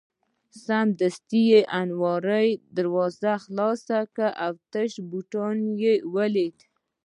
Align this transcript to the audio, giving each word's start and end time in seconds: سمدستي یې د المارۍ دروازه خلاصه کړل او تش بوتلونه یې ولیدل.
سمدستي 0.65 1.41
یې 1.51 1.61
د 1.65 1.67
المارۍ 1.79 2.49
دروازه 2.77 3.33
خلاصه 3.43 3.97
کړل 4.15 4.31
او 4.43 4.53
تش 4.71 4.91
بوتلونه 5.09 5.67
یې 5.83 5.93
ولیدل. 6.13 6.67